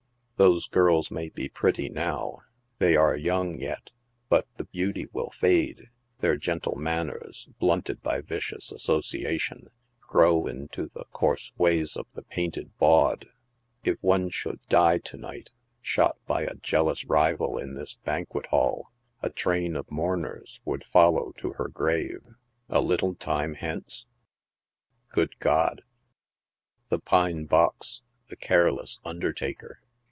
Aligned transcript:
Those 0.37 0.65
girls 0.67 1.11
may 1.11 1.29
be 1.29 1.49
pretty 1.49 1.87
now; 1.87 2.39
they 2.79 2.95
are 2.95 3.15
young 3.15 3.59
yet; 3.59 3.91
but 4.27 4.47
the 4.57 4.63
beauty 4.63 5.05
will 5.13 5.29
fade, 5.29 5.91
their 6.17 6.35
gentle 6.35 6.75
manners, 6.75 7.47
blunted 7.59 8.01
by 8.01 8.21
vicious 8.21 8.71
association, 8.71 9.67
grow 9.99 10.47
into 10.47 10.87
the 10.87 11.05
coarse 11.11 11.53
ways 11.59 11.95
of 11.95 12.07
the 12.13 12.23
painted 12.23 12.75
bawd. 12.79 13.29
If 13.83 13.99
one 14.01 14.31
should 14.31 14.59
die 14.67 14.97
to 14.97 15.17
night, 15.17 15.51
shot 15.79 16.17
by 16.25 16.41
a 16.41 16.55
jealous 16.55 17.05
rival 17.05 17.59
in 17.59 17.75
this 17.75 17.93
banquet 18.03 18.47
hall, 18.47 18.91
a 19.21 19.29
train 19.29 19.75
of 19.75 19.91
mourners 19.91 20.59
would 20.65 20.81
fol'ow 20.83 21.37
to 21.37 21.53
her 21.53 21.67
grave— 21.67 22.25
a 22.67 22.81
little 22.81 23.13
time 23.13 23.53
hence 23.53 24.07
?„Good 25.11 25.37
God! 25.37 25.83
the 26.89 26.97
pine 26.99 27.45
box, 27.45 28.01
the 28.29 28.35
careless 28.35 28.97
undertaker 29.05 29.81